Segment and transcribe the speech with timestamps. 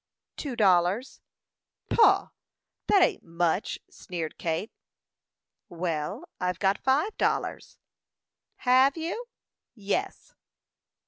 [0.35, 1.21] "Two dollars."
[1.87, 2.31] "Pooh!
[2.87, 4.71] that ain't much!" sneered Kate.
[5.69, 7.77] "Well, I've got five dollars."
[8.55, 9.25] "Have you?"
[9.75, 10.33] "Yes."